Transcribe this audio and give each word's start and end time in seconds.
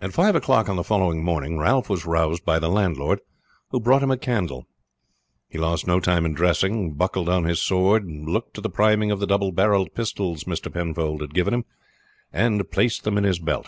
At 0.00 0.14
five 0.14 0.34
o'clock 0.34 0.66
on 0.66 0.76
the 0.76 0.82
following 0.82 1.22
morning 1.22 1.58
Ralph 1.58 1.90
was 1.90 2.06
roused 2.06 2.42
by 2.46 2.58
the 2.58 2.70
landlord, 2.70 3.20
who 3.68 3.78
brought 3.78 4.02
him 4.02 4.10
a 4.10 4.16
candle; 4.16 4.66
he 5.46 5.58
lost 5.58 5.86
no 5.86 6.00
time 6.00 6.24
in 6.24 6.32
dressing, 6.32 6.94
buckled 6.94 7.28
on 7.28 7.44
his 7.44 7.60
sword, 7.60 8.06
looked 8.06 8.54
to 8.54 8.62
the 8.62 8.70
priming 8.70 9.10
of 9.10 9.20
the 9.20 9.26
double 9.26 9.52
barreled 9.52 9.94
pistols 9.94 10.44
Mr. 10.44 10.72
Penfold 10.72 11.20
had 11.20 11.34
given 11.34 11.52
him, 11.52 11.66
and 12.32 12.70
placed 12.70 13.04
them 13.04 13.18
in 13.18 13.24
his 13.24 13.38
belt. 13.38 13.66